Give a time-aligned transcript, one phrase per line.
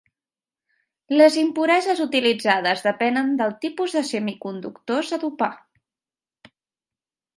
[1.17, 5.55] Les impureses utilitzades depenen del tipus de semiconductors a dopar.